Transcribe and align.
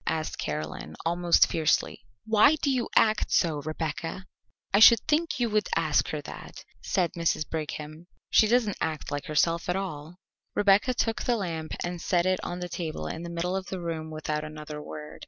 asked 0.07 0.39
Caroline, 0.39 0.95
almost 1.05 1.45
fiercely. 1.47 2.03
"Why 2.25 2.55
do 2.55 2.71
you 2.71 2.89
act 2.95 3.31
so, 3.31 3.61
Rebecca?" 3.61 4.25
"I 4.73 4.79
should 4.79 4.99
think 5.01 5.39
you 5.39 5.47
would 5.51 5.69
ask 5.75 6.07
her 6.07 6.21
that," 6.23 6.65
said 6.81 7.13
Mrs. 7.13 7.47
Brigham. 7.47 8.07
"She 8.31 8.47
doesn't 8.47 8.77
act 8.81 9.11
like 9.11 9.25
herself 9.25 9.69
at 9.69 9.75
all." 9.75 10.15
Rebecca 10.55 10.95
took 10.95 11.21
the 11.21 11.35
lamp 11.37 11.73
and 11.83 12.01
set 12.01 12.25
it 12.25 12.39
on 12.43 12.61
the 12.61 12.67
table 12.67 13.05
in 13.05 13.21
the 13.21 13.29
middle 13.29 13.55
of 13.55 13.67
the 13.67 13.79
room 13.79 14.09
without 14.09 14.43
another 14.43 14.81
word. 14.81 15.19